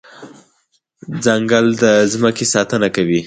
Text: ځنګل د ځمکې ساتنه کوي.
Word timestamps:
ځنګل 1.23 1.65
د 1.81 1.83
ځمکې 2.11 2.45
ساتنه 2.53 2.87
کوي. 2.95 3.19